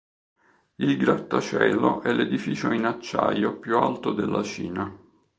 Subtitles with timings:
[0.77, 4.91] Il grattacielo è l'edificio in acciaio più alto della Cina.